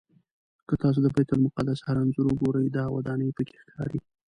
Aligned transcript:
که 0.67 0.73
تاسو 0.81 0.99
د 1.03 1.07
بیت 1.15 1.29
المقدس 1.33 1.79
هر 1.87 1.97
انځور 2.01 2.25
وګورئ 2.27 2.67
دا 2.77 2.83
ودانۍ 2.95 3.29
پکې 3.37 3.55
ښکاري. 3.63 3.99